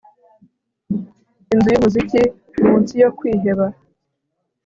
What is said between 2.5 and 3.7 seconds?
munsi yo kwiheba